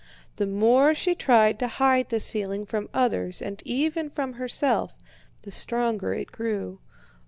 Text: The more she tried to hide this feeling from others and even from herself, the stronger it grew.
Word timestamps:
The 0.37 0.47
more 0.47 0.95
she 0.95 1.13
tried 1.13 1.59
to 1.59 1.67
hide 1.67 2.09
this 2.09 2.27
feeling 2.27 2.65
from 2.65 2.89
others 2.91 3.39
and 3.39 3.61
even 3.65 4.09
from 4.09 4.33
herself, 4.33 4.97
the 5.43 5.51
stronger 5.51 6.11
it 6.15 6.31
grew. 6.31 6.79